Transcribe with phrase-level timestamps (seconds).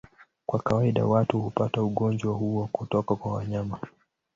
[0.45, 3.79] Kwa kawaida watu hupata ugonjwa huo kutoka kwa wanyama.